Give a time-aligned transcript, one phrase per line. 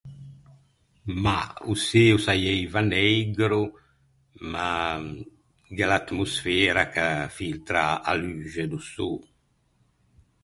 [1.23, 3.63] Mah, o çê o saieiva neigro,
[4.51, 4.69] ma
[5.75, 9.11] gh’é l’atmosfera ch’a filtra a luxe do sô.